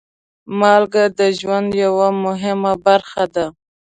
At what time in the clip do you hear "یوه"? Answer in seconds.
1.83-2.07